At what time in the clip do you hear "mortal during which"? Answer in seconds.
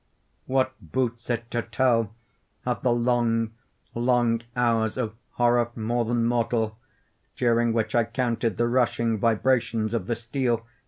6.25-7.93